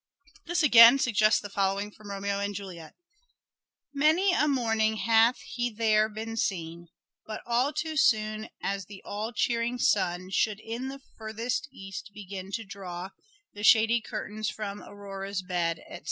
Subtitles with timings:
[0.47, 2.95] This again suggests the following from" Romeo and Juliet
[3.93, 6.87] ":—"Many a morning hath he there been seen
[7.27, 12.51] But all too soon as the all cheering sun Should in the furthest east begin
[12.53, 13.11] to draw
[13.53, 15.99] The shady curtains from Aurora's bed, etc."